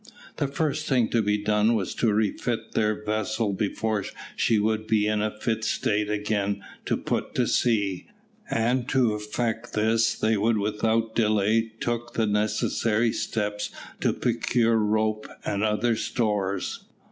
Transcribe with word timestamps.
The 0.37 0.47
first 0.47 0.87
thing 0.87 1.09
to 1.09 1.21
be 1.21 1.37
done 1.37 1.75
was 1.75 1.93
to 1.93 2.11
refit 2.11 2.71
their 2.71 3.03
vessel 3.05 3.53
before 3.53 4.03
she 4.35 4.57
would 4.57 4.87
be 4.87 5.05
in 5.05 5.21
a 5.21 5.37
fit 5.39 5.63
state 5.63 6.09
again 6.09 6.63
to 6.87 6.97
put 6.97 7.35
to 7.35 7.45
sea, 7.45 8.07
and 8.49 8.89
to 8.89 9.13
effect 9.13 9.73
this 9.73 10.15
they 10.15 10.37
without 10.37 11.13
delay 11.13 11.71
took 11.79 12.13
the 12.15 12.25
necessary 12.25 13.11
steps 13.13 13.69
to 13.99 14.11
procure 14.11 14.79
rope 14.79 15.27
and 15.45 15.63
other 15.63 15.95
stores. 15.95 16.83